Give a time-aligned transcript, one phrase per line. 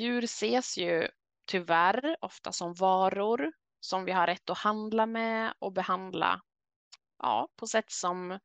[0.00, 1.08] Djur ses ju
[1.46, 6.40] tyvärr ofta som varor som vi har rätt att handla med och behandla
[7.18, 8.38] ja, på sätt som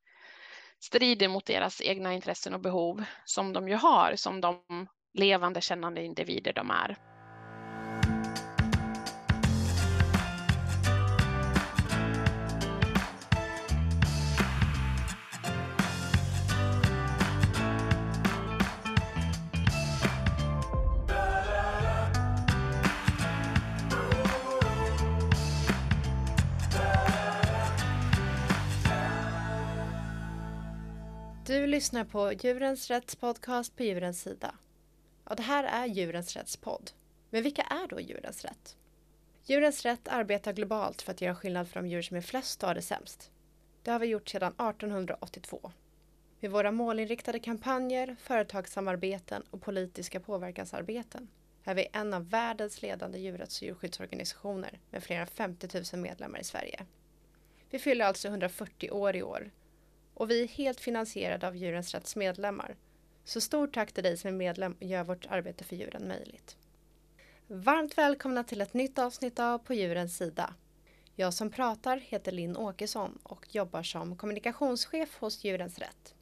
[0.79, 6.03] strider mot deras egna intressen och behov som de ju har som de levande kännande
[6.03, 7.14] individer de är.
[31.75, 34.55] Lyssnar på Djurens Rätts podcast på Djurens Sida.
[35.23, 36.91] Och det här är Djurens Rätts podd.
[37.29, 38.77] Men vilka är då Djurens Rätt?
[39.43, 42.67] Djurens Rätt arbetar globalt för att göra skillnad för de djur som är flest och
[42.69, 43.31] har det sämst.
[43.83, 45.71] Det har vi gjort sedan 1882.
[46.39, 51.27] Med våra målinriktade kampanjer, företagssamarbeten och politiska påverkansarbeten
[51.63, 56.39] är vi en av världens ledande djurrätts och djurskyddsorganisationer med fler än 50 000 medlemmar
[56.39, 56.85] i Sverige.
[57.69, 59.51] Vi fyller alltså 140 år i år
[60.15, 62.75] och vi är helt finansierade av Djurens Rätts medlemmar.
[63.23, 66.57] Så stort tack till dig som är medlem och gör vårt arbete för djuren möjligt.
[67.47, 70.53] Varmt välkomna till ett nytt avsnitt av På djurens sida.
[71.15, 76.15] Jag som pratar heter Linn Åkesson och jobbar som kommunikationschef hos Djurens Rätt.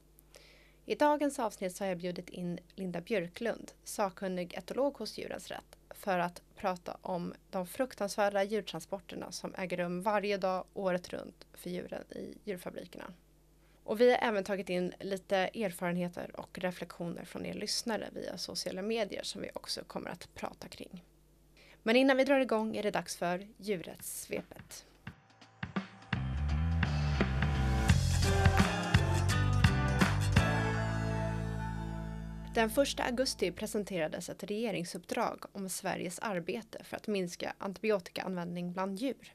[0.85, 5.78] I dagens avsnitt så har jag bjudit in Linda Björklund, sakkunnig etolog hos Djurens Rätt,
[5.89, 11.69] för att prata om de fruktansvärda djurtransporterna som äger rum varje dag året runt för
[11.69, 13.13] djuren i djurfabrikerna.
[13.83, 18.81] Och vi har även tagit in lite erfarenheter och reflektioner från er lyssnare via sociala
[18.81, 21.03] medier som vi också kommer att prata kring.
[21.83, 24.85] Men innan vi drar igång är det dags för djurrättssvepet.
[32.55, 39.33] Den 1 augusti presenterades ett regeringsuppdrag om Sveriges arbete för att minska antibiotikaanvändning bland djur.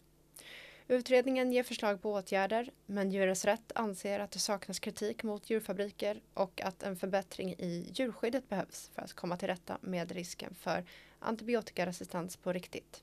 [0.91, 6.21] Utredningen ger förslag på åtgärder, men Djurens Rätt anser att det saknas kritik mot djurfabriker
[6.35, 10.85] och att en förbättring i djurskyddet behövs för att komma till rätta med risken för
[11.19, 13.03] antibiotikaresistens på riktigt.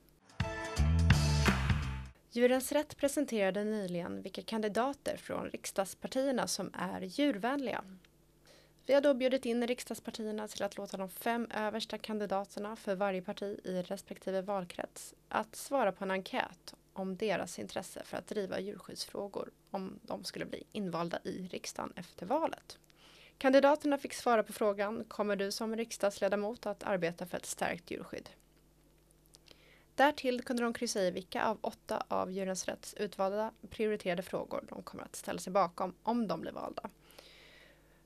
[2.31, 7.83] Djurens Rätt presenterade nyligen vilka kandidater från riksdagspartierna som är djurvänliga.
[8.85, 13.21] Vi har då bjudit in riksdagspartierna till att låta de fem översta kandidaterna för varje
[13.21, 18.59] parti i respektive valkrets att svara på en enkät om deras intresse för att driva
[18.59, 22.77] djurskyddsfrågor om de skulle bli invalda i riksdagen efter valet.
[23.37, 28.29] Kandidaterna fick svara på frågan Kommer du som riksdagsledamot att arbeta för ett stärkt djurskydd?
[29.95, 34.83] Därtill kunde de kryssa i vilka av åtta av Djurens Rätts utvalda prioriterade frågor de
[34.83, 36.89] kommer att ställa sig bakom om de blir valda.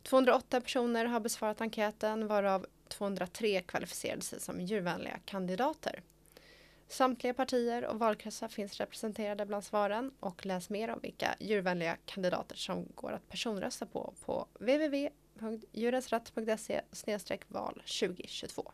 [0.04, 6.02] 208 personer har besvarat enkäten varav 203 kvalificerade sig som djurvänliga kandidater.
[6.92, 12.56] Samtliga partier och valkretsar finns representerade bland svaren och läs mer om vilka djurvänliga kandidater
[12.56, 16.82] som går att personrösta på på www.djurensrätt.se
[17.48, 18.72] val 2022.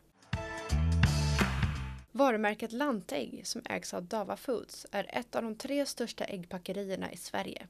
[2.12, 7.16] Varumärket Lantägg som ägs av Dava Foods är ett av de tre största äggpackerierna i
[7.16, 7.66] Sverige.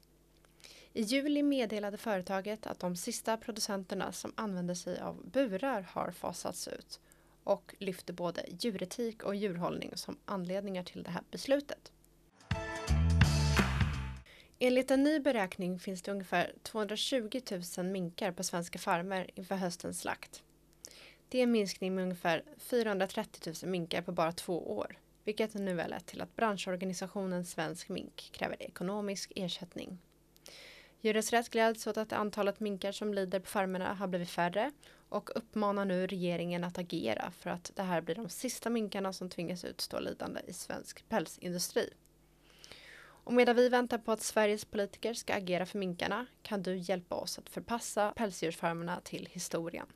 [0.92, 6.68] I juli meddelade företaget att de sista producenterna som använder sig av burar har fasats
[6.68, 7.00] ut
[7.46, 11.92] och lyfter både djuretik och djurhållning som anledningar till det här beslutet.
[14.58, 17.40] Enligt en ny beräkning finns det ungefär 220
[17.76, 20.42] 000 minkar på svenska farmer inför höstens slakt.
[21.28, 25.78] Det är en minskning med ungefär 430 000 minkar på bara två år, vilket nu
[25.78, 29.98] har lett till att branschorganisationen Svensk Mink kräver ekonomisk ersättning.
[31.00, 34.72] Djurens Rätt gläds åt att antalet minkar som lider på farmerna har blivit färre
[35.08, 39.30] och uppmanar nu regeringen att agera för att det här blir de sista minkarna som
[39.30, 41.90] tvingas utstå lidande i svensk pälsindustri.
[42.98, 47.14] Och medan vi väntar på att Sveriges politiker ska agera för minkarna kan du hjälpa
[47.14, 49.86] oss att förpassa pälsdjursfarmerna till historien.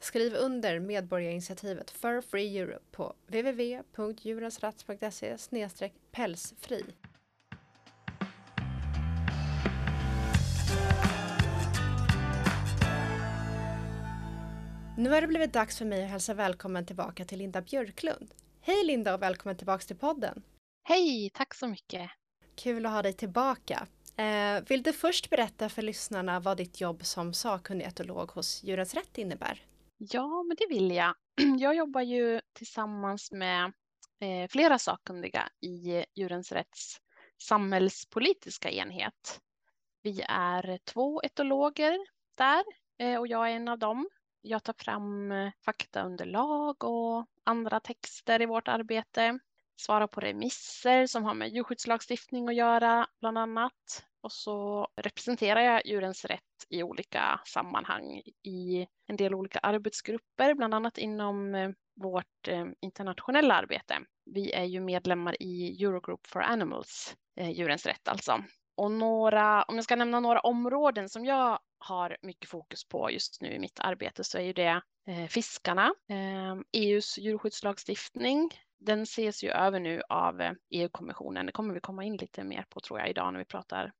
[0.00, 6.84] Skriv under medborgarinitiativet Fur Free Europe på www.djurensrätt.se pälsfri.
[15.02, 18.34] Nu har det blivit dags för mig att hälsa välkommen tillbaka till Linda Björklund.
[18.60, 20.42] Hej Linda och välkommen tillbaka till podden.
[20.82, 22.10] Hej, tack så mycket.
[22.54, 23.86] Kul att ha dig tillbaka.
[24.16, 28.94] Eh, vill du först berätta för lyssnarna vad ditt jobb som sakkunnig etolog hos Djurens
[28.94, 29.66] Rätt innebär?
[29.98, 31.14] Ja, men det vill jag.
[31.58, 33.72] Jag jobbar ju tillsammans med
[34.20, 37.00] eh, flera sakkunniga i Djurens Rätts
[37.42, 39.40] samhällspolitiska enhet.
[40.02, 41.98] Vi är två etologer
[42.34, 42.64] där
[42.98, 44.08] eh, och jag är en av dem
[44.42, 49.38] jag tar fram eh, faktaunderlag och andra texter i vårt arbete.
[49.76, 54.04] Svarar på remisser som har med djurskyddslagstiftning att göra, bland annat.
[54.20, 60.74] Och så representerar jag djurens rätt i olika sammanhang i en del olika arbetsgrupper, bland
[60.74, 63.98] annat inom eh, vårt eh, internationella arbete.
[64.24, 68.44] Vi är ju medlemmar i Eurogroup for Animals, djurens rätt alltså.
[68.74, 73.42] Och några, om jag ska nämna några områden som jag har mycket fokus på just
[73.42, 78.50] nu i mitt arbete så är ju det eh, fiskarna, eh, EUs djurskyddslagstiftning.
[78.78, 81.46] Den ses ju över nu av eh, e EU-kommissionen.
[81.46, 83.92] Det kommer vi komma in lite mer på tror jag idag när vi pratar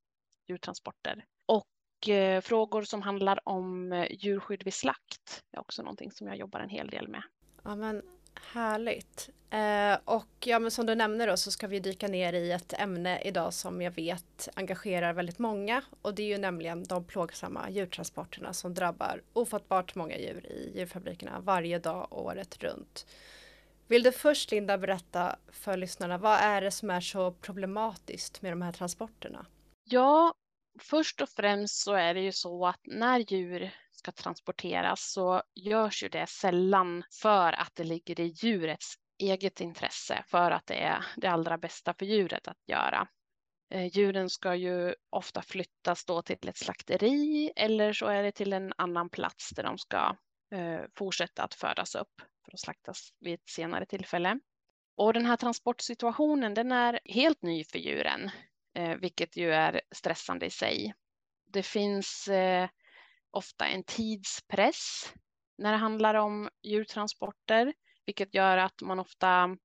[0.49, 1.25] djurtransporter.
[1.47, 6.37] Och eh, frågor som handlar om eh, djurskydd vid slakt är också någonting som jag
[6.37, 7.23] jobbar en hel del med.
[7.65, 8.03] Ja, men
[8.35, 9.31] Härligt.
[9.51, 12.73] Eh, och ja, men som du nämner då så ska vi dyka ner i ett
[12.73, 17.71] ämne idag som jag vet engagerar väldigt många och det är ju nämligen de plågsamma
[17.71, 23.07] djurtransporterna som drabbar ofattbart många djur i djurfabrikerna varje dag året runt.
[23.89, 28.53] Vill du först Linda berätta för lyssnarna vad är det som är så problematiskt med
[28.53, 29.47] de här transporterna?
[29.85, 30.35] Ja,
[30.81, 33.71] först och främst så är det ju så att när djur
[34.03, 40.25] ska transporteras så görs ju det sällan för att det ligger i djurets eget intresse,
[40.27, 43.09] för att det är det allra bästa för djuret att göra.
[43.71, 48.53] Eh, djuren ska ju ofta flyttas då till ett slakteri eller så är det till
[48.53, 50.17] en annan plats där de ska
[50.55, 54.39] eh, fortsätta att födas upp för att slaktas vid ett senare tillfälle.
[54.97, 58.31] Och den här transportsituationen den är helt ny för djuren,
[58.75, 60.95] eh, vilket ju är stressande i sig.
[61.47, 62.29] Det finns
[63.33, 65.13] ofta en tidspress
[65.59, 67.75] när det handlar om djurtransporter,
[68.07, 69.57] vilket gör att man ofta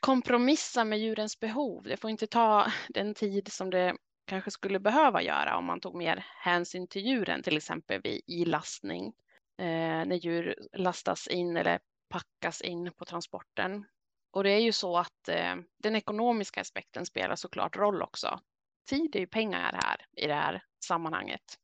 [0.00, 1.82] kompromissar med djurens behov.
[1.82, 3.96] Det får inte ta den tid som det
[4.26, 9.06] kanske skulle behöva göra om man tog mer hänsyn till djuren, till exempel vid ilastning,
[9.58, 13.84] eh, när djur lastas in eller packas in på transporten.
[14.32, 18.40] Och det är ju så att eh, den ekonomiska aspekten spelar såklart roll också.
[18.90, 21.58] Tid är ju pengar här i det här sammanhanget.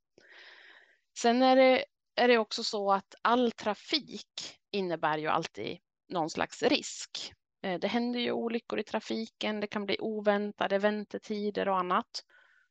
[1.18, 1.84] Sen är det,
[2.14, 5.78] är det också så att all trafik innebär ju alltid
[6.08, 7.32] någon slags risk.
[7.62, 12.24] Eh, det händer ju olyckor i trafiken, det kan bli oväntade väntetider och annat.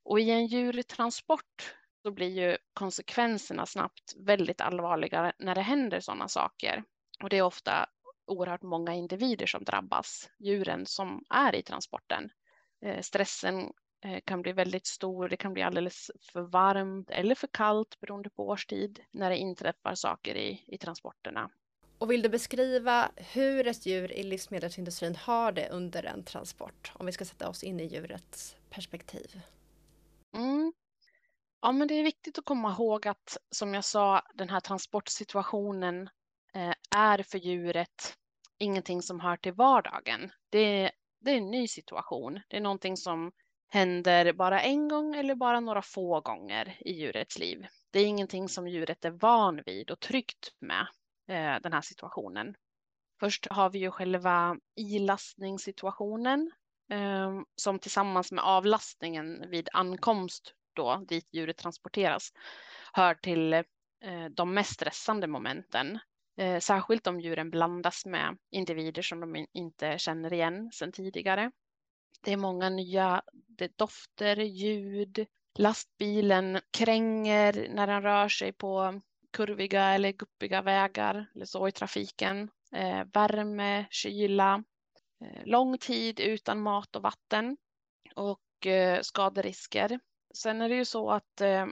[0.04, 6.28] Och i en djurtransport så blir ju konsekvenserna snabbt väldigt allvarliga när det händer sådana
[6.28, 6.84] saker.
[7.24, 7.90] Och det är ofta
[8.28, 12.30] oerhört många individer som drabbas, djuren som är i transporten.
[12.86, 13.74] Eh, stressen
[14.26, 15.30] kan bli väldigt stor.
[15.30, 19.96] Det kan bli alldeles för varmt eller för kallt beroende på årstid när det inträffar
[19.96, 21.50] saker i, i transporterna.
[21.98, 26.92] Och vill du beskriva hur ett djur i livsmedelsindustrin har det under en transport?
[26.96, 29.42] Om vi ska sätta oss in i djurets perspektiv.
[30.34, 30.74] Mm.
[31.62, 36.10] Ja, men det är viktigt att komma ihåg att som jag sa, den här transportsituationen
[36.54, 38.18] eh, är för djuret
[38.58, 40.32] ingenting som hör till vardagen.
[40.50, 42.40] Det, det är en ny situation.
[42.48, 43.32] Det är någonting som
[43.70, 47.68] händer bara en gång eller bara några få gånger i djurets liv.
[47.92, 50.88] Det är ingenting som djuret är van vid och tryggt med
[51.28, 52.56] eh, den här situationen.
[53.20, 56.52] Först har vi ju själva ilastningssituationen
[56.92, 62.34] eh, som tillsammans med avlastningen vid ankomst då dit djuret transporteras
[62.94, 63.64] hör till eh,
[64.32, 66.00] de mest stressande momenten.
[66.38, 71.52] Eh, särskilt om djuren blandas med individer som de inte känner igen sedan tidigare.
[72.22, 75.26] Det är många nya det dofter, ljud.
[75.58, 79.02] Lastbilen kränger när den rör sig på
[79.32, 82.50] kurviga eller guppiga vägar eller så i trafiken.
[82.72, 84.64] Eh, värme, kyla,
[85.26, 87.58] eh, lång tid utan mat och vatten
[88.16, 90.00] och eh, skaderisker.
[90.34, 91.66] Sen är det ju så att eh,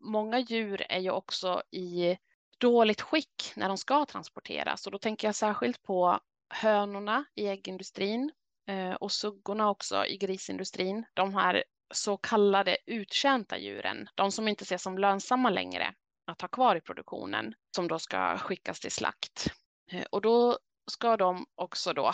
[0.00, 2.16] många djur är ju också i
[2.58, 8.32] dåligt skick när de ska transporteras och då tänker jag särskilt på hönorna i äggindustrin
[8.68, 11.04] Eh, och suggorna också i grisindustrin.
[11.14, 15.94] De här så kallade uttjänta djuren, de som inte ses som lönsamma längre
[16.26, 19.46] att ha kvar i produktionen, som då ska skickas till slakt.
[19.92, 20.58] Eh, och då
[20.90, 22.12] ska de också då,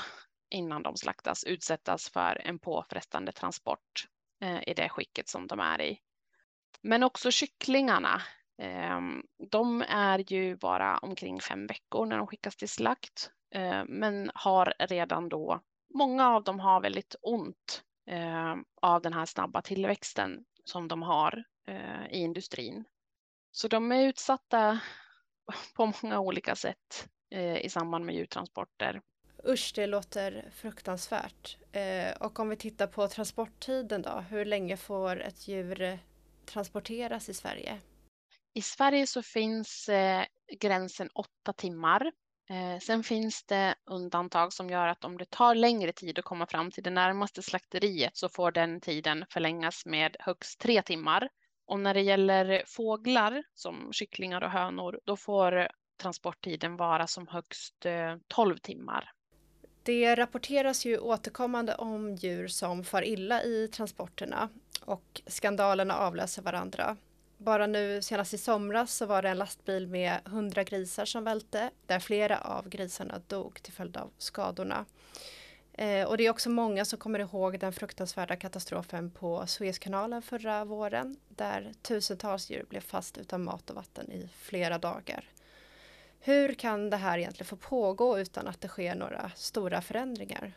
[0.50, 4.08] innan de slaktas, utsättas för en påfrestande transport
[4.40, 5.99] eh, i det skicket som de är i.
[6.82, 8.23] Men också kycklingarna,
[8.62, 14.30] ehm, de är ju bara omkring fem veckor när de skickas till slakt, eh, men
[14.34, 15.61] har redan då
[15.95, 21.45] många av dem har väldigt ont eh, av den här snabba tillväxten som de har
[21.69, 22.85] eh, i industrin.
[23.51, 24.81] Så de är utsatta
[25.77, 29.01] på många olika sätt eh, i samband med djurtransporter.
[29.47, 31.57] Usch, det låter fruktansvärt.
[31.73, 35.99] Eh, och om vi tittar på transporttiden då, hur länge får ett djur
[36.47, 37.81] transporteras i Sverige?
[38.55, 40.25] I Sverige så finns eh,
[40.61, 42.13] gränsen åtta timmar.
[42.51, 46.47] Eh, sen finns det undantag som gör att om det tar längre tid att komma
[46.47, 51.29] fram till det närmaste slakteriet så får den tiden förlängas med högst tre timmar.
[51.67, 57.87] Och när det gäller fåglar som kycklingar och hönor, då får transporttiden vara som högst
[57.87, 59.13] eh, 12 timmar.
[59.83, 64.49] Det rapporteras ju återkommande om djur som far illa i transporterna
[64.81, 66.97] och skandalerna avlöser varandra.
[67.45, 71.71] Bara nu senast i somras så var det en lastbil med 100 grisar som välte
[71.87, 74.85] där flera av grisarna dog till följd av skadorna.
[75.73, 80.65] Eh, och det är också många som kommer ihåg den fruktansvärda katastrofen på Suezkanalen förra
[80.65, 85.29] våren där tusentals djur blev fast utan mat och vatten i flera dagar.
[86.21, 90.53] Hur kan det här egentligen få pågå utan att det sker några stora förändringar?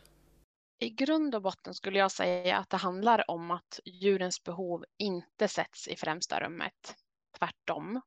[0.80, 5.48] I grund och botten skulle jag säga att det handlar om att djurens behov inte
[5.48, 6.96] sätts i främsta rummet.
[7.38, 8.00] Tvärtom.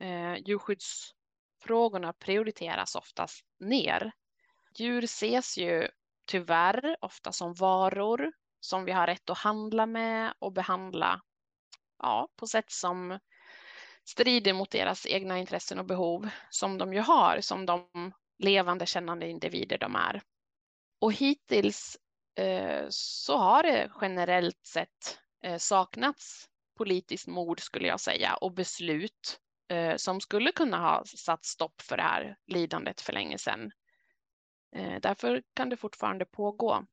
[0.00, 4.12] Eh, djurskyddsfrågorna prioriteras oftast ner.
[4.78, 5.88] Djur ses ju
[6.26, 11.20] tyvärr ofta som varor som vi har rätt att handla med och behandla
[11.98, 13.18] ja, på sätt som
[14.04, 19.28] strider mot deras egna intressen och behov som de ju har som de levande kännande
[19.28, 20.22] individer de är.
[21.00, 21.98] Och hittills
[22.34, 26.48] Eh, så har det generellt sett eh, saknats
[26.78, 31.96] politiskt mod skulle jag säga och beslut eh, som skulle kunna ha satt stopp för
[31.96, 33.70] det här lidandet för länge sedan.
[35.00, 36.86] Därför kan det fortfarande pågå.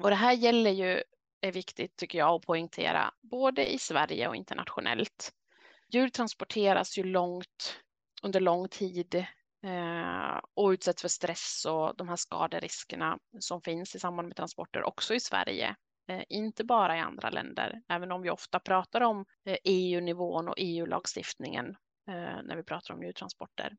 [0.00, 1.02] Och det här gäller ju,
[1.40, 5.32] är viktigt tycker jag att poängtera, både i Sverige och internationellt.
[5.88, 7.80] Djur transporteras ju långt
[8.22, 9.26] under lång tid
[9.62, 14.82] eh, och utsätts för stress och de här skaderiskerna som finns i samband med transporter
[14.82, 15.76] också i Sverige.
[16.10, 20.48] Eh, inte bara i andra länder, även om vi ofta pratar om eh, e EU-nivån
[20.48, 21.68] och EU-lagstiftningen
[22.08, 23.76] eh, när vi pratar om djurtransporter.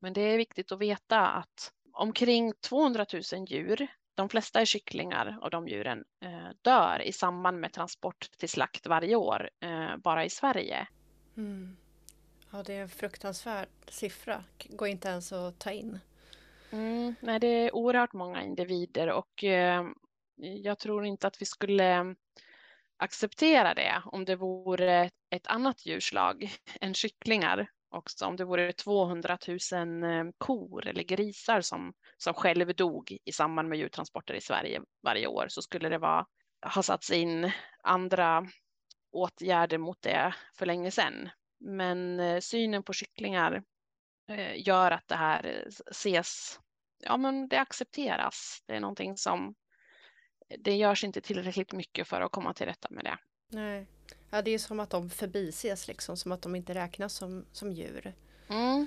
[0.00, 5.38] Men det är viktigt att veta att omkring 200 000 djur, de flesta är kycklingar
[5.42, 10.24] och de djuren eh, dör i samband med transport till slakt varje år eh, bara
[10.24, 10.86] i Sverige.
[11.36, 11.76] Mm.
[12.52, 14.44] Ja, det är en fruktansvärd siffra.
[14.68, 15.98] Går inte ens att ta in.
[16.70, 19.84] Mm, nej, det är oerhört många individer och eh,
[20.36, 22.14] jag tror inte att vi skulle
[22.96, 28.26] acceptera det om det vore ett annat djurslag än kycklingar också.
[28.26, 29.38] Om det vore 200
[29.72, 34.82] 000 eh, kor eller grisar som, som själv dog i samband med djurtransporter i Sverige
[35.02, 36.26] varje år så skulle det vara,
[36.74, 38.46] ha satts in andra
[39.12, 41.30] åtgärder mot det för länge sedan.
[41.62, 43.62] Men eh, synen på kycklingar
[44.28, 46.60] eh, gör att det här ses,
[46.98, 48.62] ja men det accepteras.
[48.66, 49.54] Det är någonting som,
[50.58, 53.18] det görs inte tillräckligt mycket för att komma till rätta med det.
[53.48, 53.86] Nej.
[54.30, 57.72] Ja, det är som att de förbises liksom, som att de inte räknas som, som
[57.72, 58.14] djur.
[58.48, 58.86] Mm.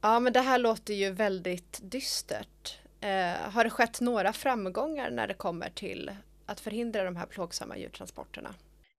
[0.00, 2.78] Ja, men det här låter ju väldigt dystert.
[3.00, 6.10] Eh, har det skett några framgångar när det kommer till
[6.46, 8.54] att förhindra de här plågsamma djurtransporterna?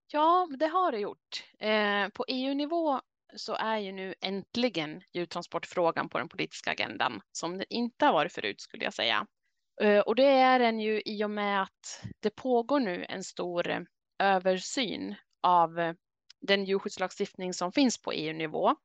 [0.06, 1.44] Ja, det har det gjort.
[1.58, 3.00] Eh, på EU-nivå
[3.36, 8.32] så är ju nu äntligen djurtransportfrågan på den politiska agendan som den inte har varit
[8.32, 9.26] förut skulle jag säga.
[9.82, 13.70] Eh, och det är den ju i och med att det pågår nu en stor
[13.70, 13.80] eh,
[14.18, 15.94] översyn av eh,
[16.40, 18.76] den djurskyddslagstiftning som finns på EU-nivå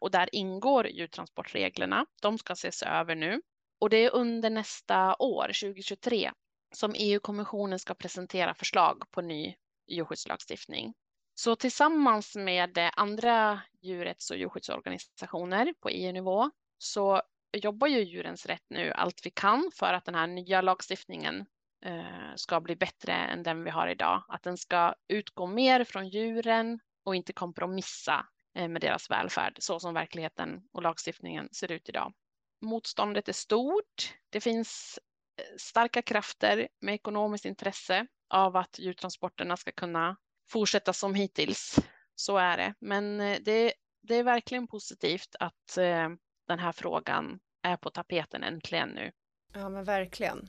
[0.00, 2.06] och där ingår djurtransportreglerna.
[2.22, 3.40] De ska ses över nu
[3.80, 6.30] och det är under nästa år, 2023,
[6.74, 9.54] som EU-kommissionen ska presentera förslag på ny
[9.86, 10.94] djurskyddslagstiftning.
[11.34, 17.22] Så tillsammans med andra djurrätts och djurskyddsorganisationer på EU-nivå så
[17.52, 21.46] jobbar ju Djurens Rätt nu allt vi kan för att den här nya lagstiftningen
[21.84, 24.24] eh, ska bli bättre än den vi har idag.
[24.28, 29.80] Att den ska utgå mer från djuren och inte kompromissa eh, med deras välfärd så
[29.80, 32.12] som verkligheten och lagstiftningen ser ut idag.
[32.60, 34.14] Motståndet är stort.
[34.30, 34.98] Det finns
[35.36, 40.16] eh, starka krafter med ekonomiskt intresse av att djurtransporterna ska kunna
[40.48, 41.78] fortsätta som hittills.
[42.14, 42.74] Så är det.
[42.78, 43.72] Men eh, det,
[44.02, 46.08] det är verkligen positivt att eh,
[46.48, 49.12] den här frågan är på tapeten äntligen nu.
[49.52, 50.48] Ja men verkligen.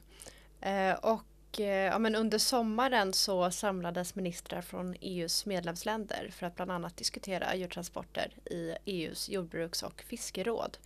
[0.62, 6.72] Eh, och ja, men under sommaren så samlades ministrar från EUs medlemsländer för att bland
[6.72, 10.78] annat diskutera djurtransporter i EUs jordbruks och fiskeråd.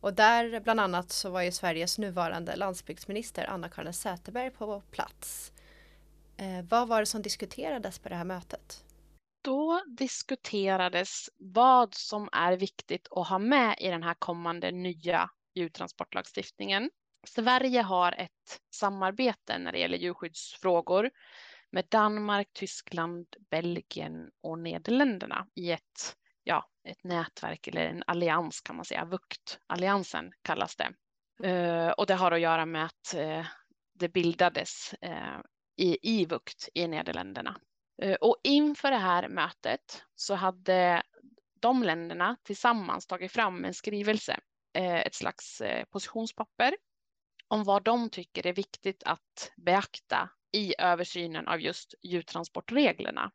[0.00, 5.52] Och där bland annat så var ju Sveriges nuvarande landsbygdsminister Anna-Karin Säterberg på plats.
[6.40, 8.84] Eh, vad var det som diskuterades på det här mötet?
[9.42, 16.90] Då diskuterades vad som är viktigt att ha med i den här kommande nya djurtransportlagstiftningen.
[17.26, 21.10] Sverige har ett samarbete när det gäller djurskyddsfrågor
[21.70, 28.76] med Danmark, Tyskland, Belgien och Nederländerna i ett ja, ett nätverk eller en allians kan
[28.76, 29.04] man säga.
[29.04, 30.92] VUCT-alliansen kallas det.
[31.48, 33.46] Eh, och det har att göra med att eh,
[33.94, 35.38] det bildades eh,
[35.80, 36.26] i, i
[36.74, 37.56] i Nederländerna.
[38.02, 41.02] Eh, och inför det här mötet så hade
[41.60, 44.38] de länderna tillsammans tagit fram en skrivelse,
[44.72, 46.76] eh, ett slags eh, positionspapper
[47.48, 53.30] om vad de tycker är viktigt att beakta i översynen av just djurtransportreglerna.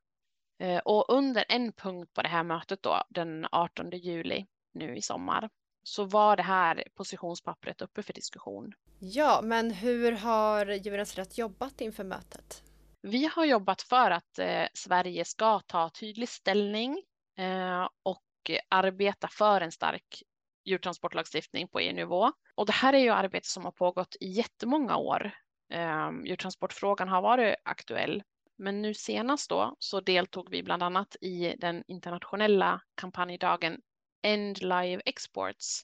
[0.83, 5.49] Och under en punkt på det här mötet då, den 18 juli nu i sommar,
[5.87, 8.73] så var det här positionspappret uppe för diskussion.
[8.99, 12.63] Ja, men hur har Djurens Rätt jobbat inför mötet?
[13.01, 17.03] Vi har jobbat för att eh, Sverige ska ta tydlig ställning
[17.37, 18.21] eh, och
[18.69, 20.23] arbeta för en stark
[20.65, 22.31] djurtransportlagstiftning på EU-nivå.
[22.55, 25.31] Och det här är ju arbete som har pågått i jättemånga år.
[25.73, 28.23] Eh, djurtransportfrågan har varit aktuell.
[28.57, 33.81] Men nu senast då så deltog vi bland annat i den internationella kampanjdagen
[34.25, 35.81] End Live Exports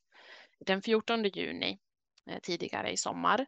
[0.60, 1.80] den 14 juni
[2.30, 3.46] eh, tidigare i sommar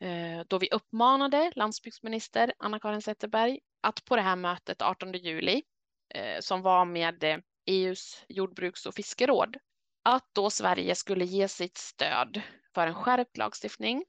[0.00, 5.62] eh, då vi uppmanade landsbygdsminister Anna-Karin Zetterberg att på det här mötet 18 juli
[6.14, 9.56] eh, som var med EUs jordbruks och fiskeråd
[10.02, 12.42] att då Sverige skulle ge sitt stöd
[12.74, 14.04] för en skärpt lagstiftning.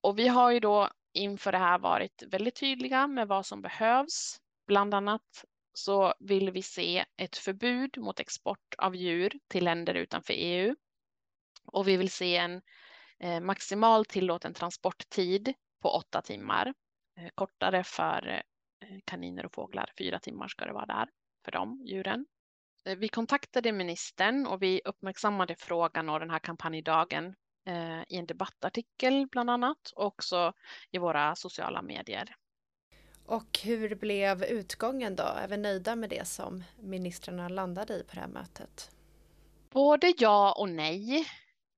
[0.00, 4.40] Och vi har ju då inför det här varit väldigt tydliga med vad som behövs,
[4.66, 10.34] bland annat så vill vi se ett förbud mot export av djur till länder utanför
[10.36, 10.76] EU.
[11.64, 12.62] Och vi vill se en
[13.18, 16.74] eh, maximal tillåten transporttid på åtta timmar.
[17.18, 18.42] Eh, kortare för
[18.82, 21.08] eh, kaniner och fåglar, fyra timmar ska det vara där
[21.44, 22.26] för de djuren.
[22.96, 27.34] Vi kontaktade ministern och vi uppmärksammade frågan och den här kampanjdagen
[28.08, 30.52] i en debattartikel bland annat och också
[30.90, 32.34] i våra sociala medier.
[33.30, 35.22] Och hur blev utgången då?
[35.22, 38.90] Är vi nöjda med det som ministrarna landade i på det här mötet?
[39.70, 41.26] Både ja och nej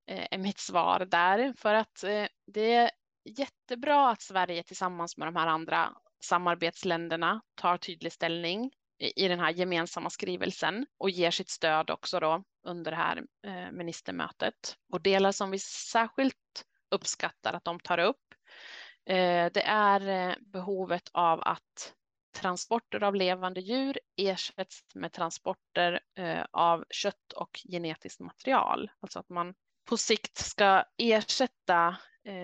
[0.07, 1.53] eh, är mitt svar där.
[1.57, 2.91] För att eh, det är
[3.25, 5.93] jättebra att Sverige tillsammans med de här andra
[6.25, 12.43] samarbetsländerna tar tydlig ställning i den här gemensamma skrivelsen och ger sitt stöd också då
[12.67, 14.77] under det här eh, ministermötet.
[14.93, 18.35] Och delar som vi särskilt uppskattar att de tar upp
[19.05, 21.95] Eh, det är eh, behovet av att
[22.37, 28.91] transporter av levande djur ersätts med transporter eh, av kött och genetiskt material.
[29.01, 29.55] Alltså att man
[29.89, 31.97] på sikt ska ersätta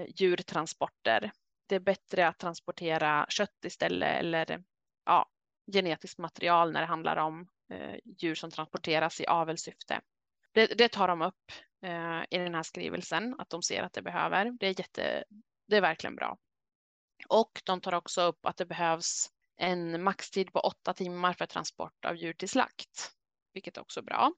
[0.09, 1.31] djurtransporter.
[1.69, 4.65] Det är bättre att transportera kött istället eller
[5.05, 5.27] ja,
[5.73, 7.49] genetiskt material när det handlar om
[8.05, 10.01] djur som transporteras i avelssyfte.
[10.53, 11.53] Det, det tar de upp
[12.31, 14.51] i den här skrivelsen att de ser att det behöver.
[14.61, 15.25] Det är, jätte,
[15.69, 16.39] det är verkligen bra.
[17.27, 22.05] Och de tar också upp att det behövs en maxtid på åtta timmar för transport
[22.05, 23.11] av djur till slakt,
[23.53, 24.33] vilket också är bra.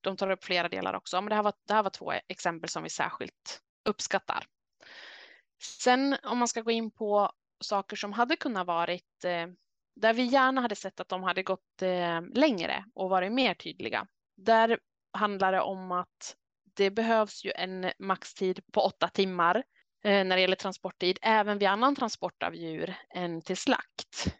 [0.00, 2.70] De tar upp flera delar också, men det här var, det här var två exempel
[2.70, 4.44] som vi särskilt uppskattar.
[5.62, 9.46] Sen om man ska gå in på saker som hade kunnat varit eh,
[9.96, 14.06] där vi gärna hade sett att de hade gått eh, längre och varit mer tydliga.
[14.36, 14.78] Där
[15.12, 16.36] handlar det om att
[16.74, 19.62] det behövs ju en maxtid på åtta timmar
[20.04, 24.36] Eh, när det gäller transporttid, även vid annan transport av djur än till slakt.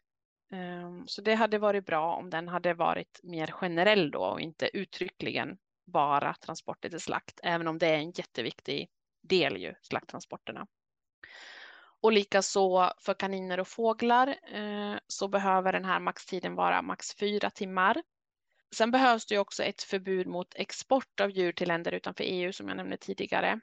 [0.52, 4.76] Ehm, så det hade varit bra om den hade varit mer generell då och inte
[4.76, 8.88] uttryckligen bara transporter till slakt, även om det är en jätteviktig
[9.22, 10.66] del ju, slakttransporterna.
[12.00, 17.50] Och likaså för kaniner och fåglar eh, så behöver den här maxtiden vara max fyra
[17.50, 18.02] timmar.
[18.74, 22.68] Sen behövs det också ett förbud mot export av djur till länder utanför EU som
[22.68, 23.60] jag nämnde tidigare.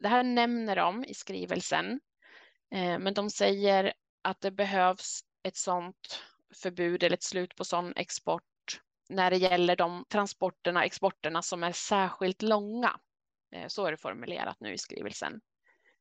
[0.00, 2.00] Det här nämner de i skrivelsen,
[2.70, 6.22] eh, men de säger att det behövs ett sådant
[6.62, 8.42] förbud eller ett slut på sån export
[9.08, 13.00] när det gäller de transporterna, exporterna som är särskilt långa.
[13.54, 15.40] Eh, så är det formulerat nu i skrivelsen.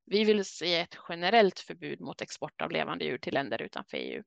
[0.06, 4.24] Vi vill se ett generellt förbud mot export av levande djur till länder utanför EU.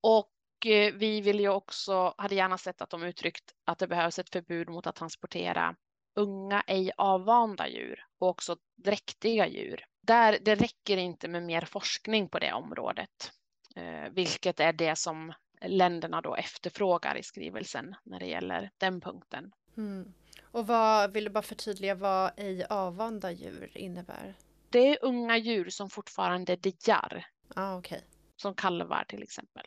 [0.00, 4.18] Och eh, vi vill ju också, hade gärna sett att de uttryckt att det behövs
[4.18, 5.76] ett förbud mot att transportera
[6.14, 9.84] unga ej avvanda djur och också dräktiga djur.
[10.00, 13.32] Där, det räcker inte med mer forskning på det området,
[13.76, 19.52] eh, vilket är det som länderna då efterfrågar i skrivelsen när det gäller den punkten.
[19.76, 20.12] Mm.
[20.42, 24.34] Och vad, vill du bara förtydliga vad ej avvanda djur innebär?
[24.70, 27.24] Det är unga djur som fortfarande diar.
[27.54, 28.00] Ah, okay.
[28.36, 29.66] Som kalvar till exempel.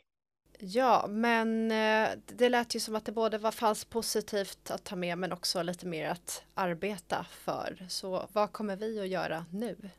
[0.58, 4.96] Ja, men eh, det lät ju som att det både var fanns positivt att ta
[4.96, 7.86] med men också lite mer att arbeta för.
[7.88, 9.90] Så vad kommer vi att göra nu?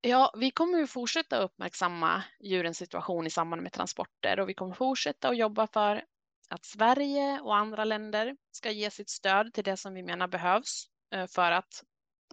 [0.00, 4.74] Ja, vi kommer ju fortsätta uppmärksamma djurens situation i samband med transporter och vi kommer
[4.74, 6.04] fortsätta att jobba för
[6.48, 10.86] att Sverige och andra länder ska ge sitt stöd till det som vi menar behövs
[11.14, 11.84] eh, för att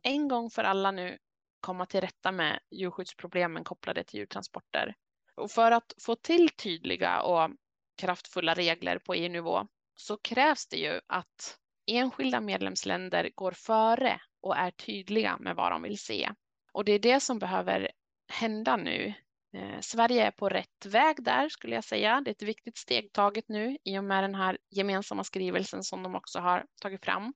[0.03, 1.17] en gång för alla nu
[1.59, 4.95] komma till rätta med djurskyddsproblemen kopplade till djurtransporter.
[5.35, 7.49] Och för att få till tydliga och
[7.99, 11.57] kraftfulla regler på EU-nivå så krävs det ju att
[11.87, 16.29] enskilda medlemsländer går före och är tydliga med vad de vill se.
[16.73, 17.91] Och det är det som behöver
[18.27, 19.13] hända nu.
[19.53, 22.21] Eh, Sverige är på rätt väg där skulle jag säga.
[22.21, 26.03] Det är ett viktigt steg taget nu i och med den här gemensamma skrivelsen som
[26.03, 27.33] de också har tagit fram.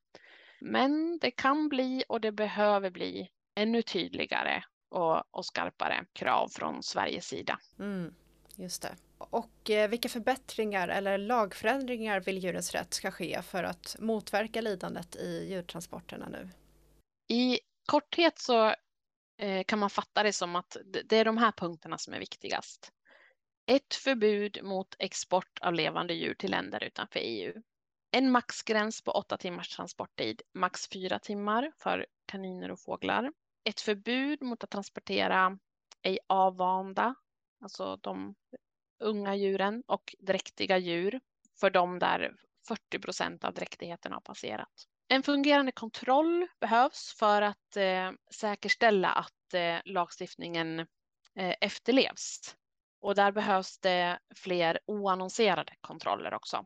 [0.62, 6.84] Men det kan bli och det behöver bli ännu tydligare och, och skarpare krav från
[6.84, 7.60] Sveriges sida.
[7.80, 8.14] Mm,
[8.56, 8.96] just det.
[9.30, 15.16] Och eh, vilka förbättringar eller lagförändringar vill Djurens Rätt ska ske för att motverka lidandet
[15.16, 16.50] i djurtransporterna nu?
[17.28, 18.76] I korthet så
[19.38, 22.92] eh, kan man fatta det som att det är de här punkterna som är viktigast.
[23.66, 27.54] Ett förbud mot export av levande djur till länder utanför EU.
[28.12, 33.32] En maxgräns på åtta timmars transporttid, max fyra timmar för kaniner och fåglar.
[33.64, 35.58] Ett förbud mot att transportera
[36.02, 37.16] ej avvanda,
[37.62, 38.36] alltså de
[39.04, 41.20] unga djuren och dräktiga djur
[41.60, 42.36] för de där
[42.68, 44.88] 40 procent av dräktigheten har passerat.
[45.08, 50.80] En fungerande kontroll behövs för att eh, säkerställa att eh, lagstiftningen
[51.36, 52.56] eh, efterlevs.
[53.02, 56.66] Och där behövs det fler oannonserade kontroller också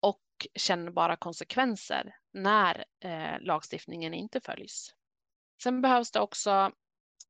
[0.00, 4.94] och kännbara konsekvenser när eh, lagstiftningen inte följs.
[5.62, 6.72] Sen behövs det också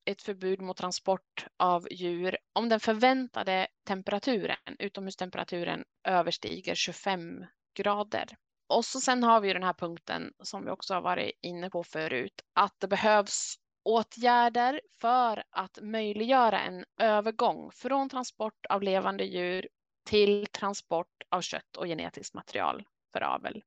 [0.05, 8.37] ett förbud mot transport av djur om den förväntade temperaturen, utomhustemperaturen, överstiger 25 grader.
[8.69, 11.85] Och så sen har vi den här punkten som vi också har varit inne på
[11.85, 19.69] förut, att det behövs åtgärder för att möjliggöra en övergång från transport av levande djur
[20.05, 23.63] till transport av kött och genetiskt material för avel.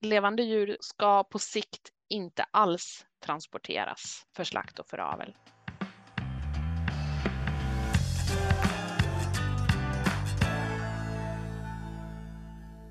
[0.00, 5.34] Levande djur ska på sikt inte alls transporteras för slakt och för avel.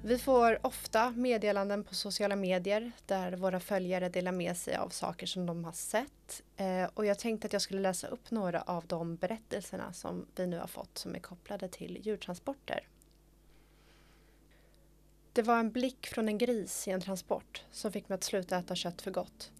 [0.10, 5.28] Vi får ofta meddelanden på sociala medier där våra följare delar med sig av saker
[5.28, 6.43] som de har sett.
[6.56, 10.48] Eh, och jag tänkte att jag skulle läsa upp några av de berättelserna som vi
[10.48, 12.88] nu har fått som är kopplade till djurtransporter.
[15.34, 18.58] Det var en blick från en gris i en transport som fick mig att sluta
[18.58, 19.52] äta kött för gott.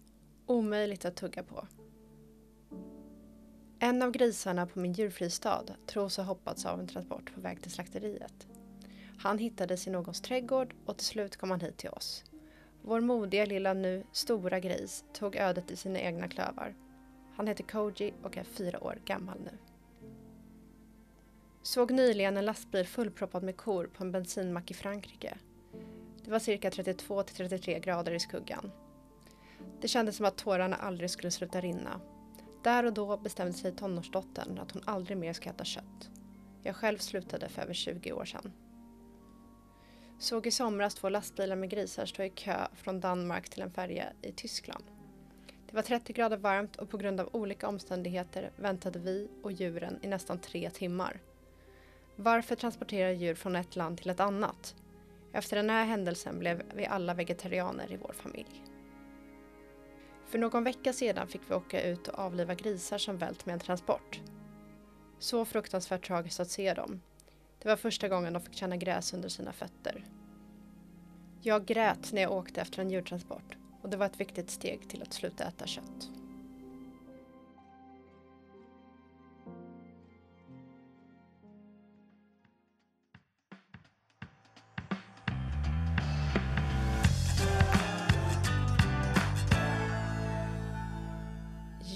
[0.46, 1.66] Omöjligt att tugga på.
[3.78, 7.70] En av grisarna på min djurfristad tros ha hoppats av en transport på väg till
[7.70, 8.46] slakteriet.
[9.22, 12.24] Han hittades i någons trädgård och till slut kom han hit till oss.
[12.82, 16.74] Vår modiga lilla nu stora gris tog ödet i sina egna klövar.
[17.36, 19.58] Han heter Koji och är fyra år gammal nu.
[21.62, 25.38] Såg nyligen en lastbil fullproppad med kor på en bensinmack i Frankrike.
[26.24, 28.72] Det var cirka 32 till 33 grader i skuggan.
[29.80, 32.00] Det kändes som att tårarna aldrig skulle sluta rinna.
[32.64, 36.10] Där och då bestämde sig tonårsdottern att hon aldrig mer ska äta kött.
[36.62, 38.52] Jag själv slutade för över 20 år sedan.
[40.20, 44.12] Såg i somras två lastbilar med grisar stå i kö från Danmark till en färja
[44.22, 44.84] i Tyskland.
[45.66, 49.98] Det var 30 grader varmt och på grund av olika omständigheter väntade vi och djuren
[50.02, 51.20] i nästan tre timmar.
[52.16, 54.74] Varför transportera djur från ett land till ett annat?
[55.32, 58.64] Efter den här händelsen blev vi alla vegetarianer i vår familj.
[60.26, 63.60] För någon vecka sedan fick vi åka ut och avliva grisar som vält med en
[63.60, 64.20] transport.
[65.18, 67.00] Så fruktansvärt tragiskt att se dem.
[67.62, 70.04] Det var första gången de fick känna gräs under sina fötter.
[71.40, 75.02] Jag grät när jag åkte efter en djurtransport och det var ett viktigt steg till
[75.02, 76.10] att sluta äta kött.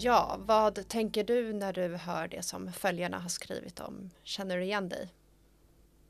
[0.01, 4.11] Ja, vad tänker du när du hör det som följarna har skrivit om?
[4.23, 5.09] Känner du igen dig?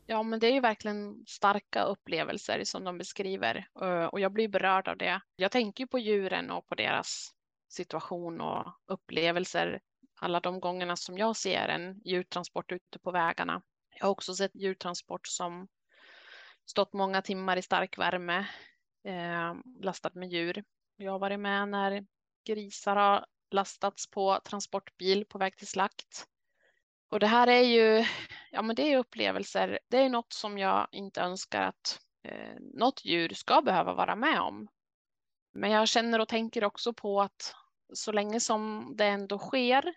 [0.07, 4.47] Ja, men det är ju verkligen starka upplevelser som de beskriver eh, och jag blir
[4.47, 5.21] berörd av det.
[5.35, 7.31] Jag tänker på djuren och på deras
[7.67, 9.81] situation och upplevelser
[10.19, 13.61] alla de gångerna som jag ser en djurtransport ute på vägarna.
[13.99, 15.67] Jag har också sett djurtransport som
[16.65, 18.47] stått många timmar i stark värme
[19.03, 20.63] eh, lastat med djur.
[20.97, 22.05] Jag har varit med när
[22.45, 26.27] grisar har lastats på transportbil på väg till slakt.
[27.09, 28.05] Och det här är ju,
[28.51, 33.05] ja men det är upplevelser, det är något som jag inte önskar att eh, något
[33.05, 34.67] djur ska behöva vara med om.
[35.53, 37.55] Men jag känner och tänker också på att
[37.93, 39.93] så länge som det ändå sker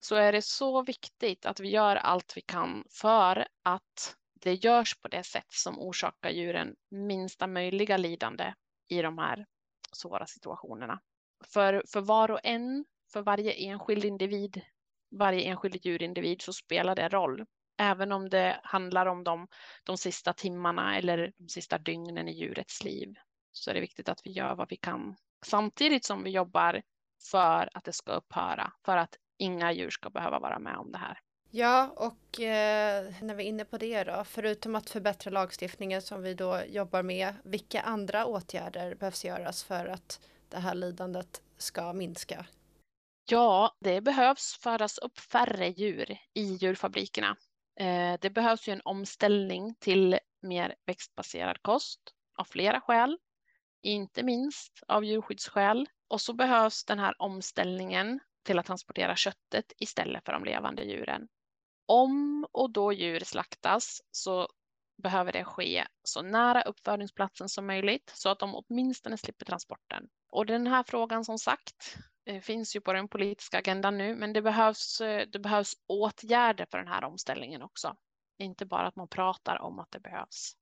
[0.00, 5.00] så är det så viktigt att vi gör allt vi kan för att det görs
[5.00, 8.54] på det sätt som orsakar djuren minsta möjliga lidande
[8.88, 9.46] i de här
[9.92, 11.00] svåra situationerna.
[11.44, 14.62] För, för var och en, för varje enskild individ,
[15.10, 17.44] varje enskild djurindivid så spelar det roll.
[17.78, 19.48] Även om det handlar om de,
[19.84, 23.14] de sista timmarna eller de sista dygnen i djurets liv
[23.52, 26.82] så är det viktigt att vi gör vad vi kan samtidigt som vi jobbar
[27.30, 30.98] för att det ska upphöra, för att inga djur ska behöva vara med om det
[30.98, 31.18] här.
[31.50, 36.22] Ja, och eh, när vi är inne på det då, förutom att förbättra lagstiftningen som
[36.22, 41.92] vi då jobbar med, vilka andra åtgärder behövs göras för att det här lidandet ska
[41.92, 42.46] minska?
[43.24, 47.36] Ja, det behövs föras upp färre djur i djurfabrikerna.
[47.80, 52.00] Eh, det behövs ju en omställning till mer växtbaserad kost
[52.38, 53.18] av flera skäl,
[53.82, 55.88] inte minst av djurskyddsskäl.
[56.08, 61.28] Och så behövs den här omställningen till att transportera köttet istället för de levande djuren.
[61.86, 64.48] Om och då djur slaktas så
[65.02, 70.08] behöver det ske så nära uppfödningsplatsen som möjligt så att de åtminstone slipper transporten.
[70.30, 74.32] Och den här frågan som sagt Eh, finns ju på den politiska agendan nu, men
[74.32, 77.96] det behövs, eh, det behövs åtgärder för den här omställningen också.
[78.38, 80.52] Inte bara att man pratar om att det behövs.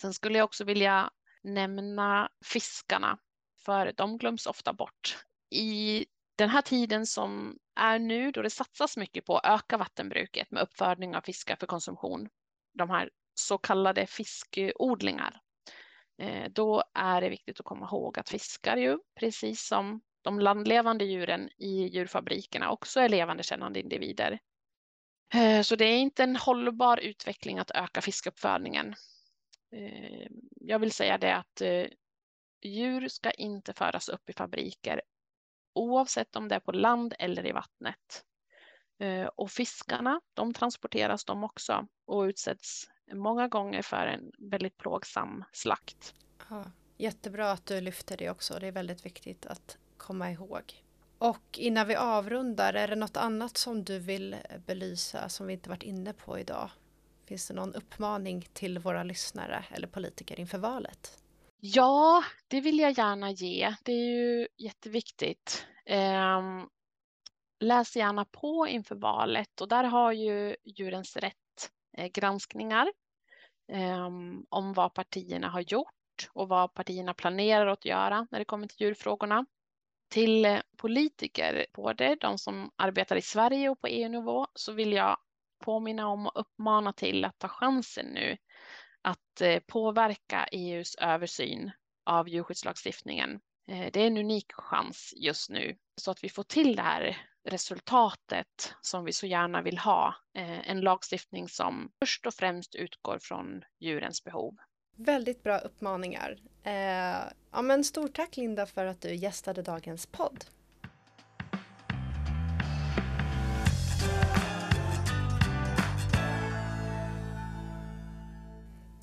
[0.00, 1.10] Sen skulle jag också vilja
[1.42, 3.18] nämna fiskarna,
[3.64, 5.24] för de glöms ofta bort.
[5.50, 10.50] I den här tiden som är nu då det satsas mycket på att öka vattenbruket
[10.50, 12.28] med uppfödning av fiskar för konsumtion,
[12.74, 15.40] de här så kallade fiskodlingar,
[16.18, 21.04] eh, då är det viktigt att komma ihåg att fiskar ju, precis som de landlevande
[21.04, 24.38] djuren i djurfabrikerna, också är levande kännande individer.
[25.34, 28.94] Eh, så det är inte en hållbar utveckling att öka fiskuppfödningen.
[29.72, 30.26] Eh,
[30.60, 31.86] jag vill säga det att eh,
[32.62, 35.02] djur ska inte föras upp i fabriker
[35.74, 38.24] oavsett om det är på land eller i vattnet.
[39.34, 46.14] Och fiskarna, de transporteras de också och utsätts många gånger för en väldigt plågsam slakt.
[46.50, 46.64] Ja,
[46.96, 48.58] jättebra att du lyfter det också.
[48.58, 50.82] Det är väldigt viktigt att komma ihåg.
[51.18, 54.36] Och innan vi avrundar, är det något annat som du vill
[54.66, 56.70] belysa som vi inte varit inne på idag?
[57.26, 61.18] Finns det någon uppmaning till våra lyssnare eller politiker inför valet?
[61.60, 63.74] Ja, det vill jag gärna ge.
[63.82, 65.66] Det är ju jätteviktigt.
[65.86, 66.40] Eh,
[67.60, 72.92] läs gärna på inför valet och där har ju Djurens Rätt eh, granskningar
[73.72, 74.08] eh,
[74.48, 78.86] om vad partierna har gjort och vad partierna planerar att göra när det kommer till
[78.86, 79.46] djurfrågorna.
[80.10, 85.16] Till eh, politiker, både de som arbetar i Sverige och på EU-nivå, så vill jag
[85.64, 88.36] påminna om och uppmana till att ta chansen nu
[89.02, 91.70] att eh, påverka EUs översyn
[92.04, 93.40] av djurskyddslagstiftningen.
[93.70, 97.26] Eh, det är en unik chans just nu så att vi får till det här
[97.48, 100.14] resultatet som vi så gärna vill ha.
[100.34, 104.56] En lagstiftning som först och främst utgår från djurens behov.
[105.02, 106.36] Väldigt bra uppmaningar.
[106.62, 110.44] Eh, ja, men stort tack Linda för att du gästade dagens podd.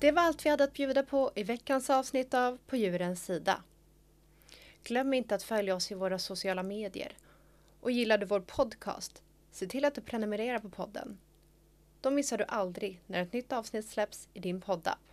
[0.00, 3.62] Det var allt vi hade att bjuda på i veckans avsnitt av På djurens sida.
[4.82, 7.16] Glöm inte att följa oss i våra sociala medier.
[7.80, 11.18] Och gillar du vår podcast, se till att du prenumererar på podden.
[12.00, 15.07] Då missar du aldrig när ett nytt avsnitt släpps i din poddapp.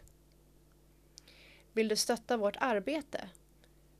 [1.76, 3.30] Vill du stötta vårt arbete?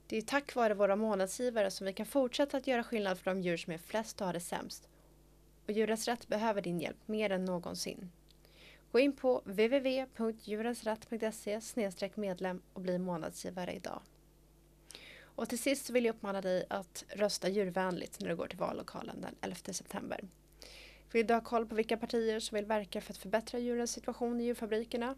[0.08, 3.42] Det är tack vare våra månadsgivare som vi kan fortsätta att göra skillnad för de
[3.42, 4.88] djur som är flest och har det sämst.
[5.66, 8.12] Och Djurens Rätt behöver din hjälp mer än någonsin.
[8.92, 14.02] Gå in på www.djurensrätt.se medlem och bli månadsgivare idag.
[15.22, 19.22] Och till sist vill jag uppmana dig att rösta djurvänligt när du går till vallokalen
[19.22, 20.20] den 11 september.
[21.12, 24.42] Vill du ha koll på vilka partier som vill verka för att förbättra djurens situation
[24.42, 25.16] i djurfabrikerna?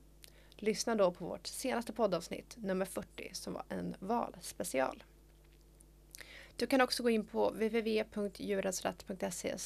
[0.57, 5.03] Lyssna då på vårt senaste poddavsnitt, nummer 40, som var en valspecial.
[6.55, 9.57] Du kan också gå in på www.djurensrätt.se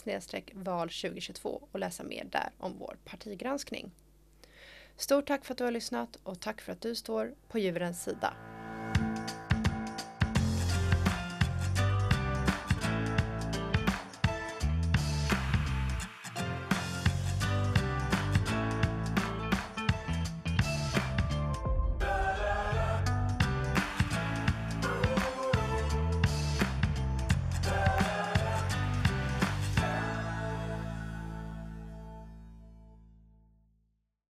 [0.53, 3.91] val 2022 och läsa mer där om vår partigranskning.
[4.97, 8.03] Stort tack för att du har lyssnat och tack för att du står på djurens
[8.03, 8.33] sida.